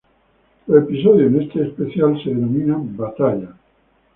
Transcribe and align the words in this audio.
Los 0.65 0.81
episodios 0.81 1.31
en 1.31 1.41
este 1.43 1.61
especial 1.61 2.17
se 2.23 2.31
denominan 2.31 2.97
"Batallas" 2.97 3.51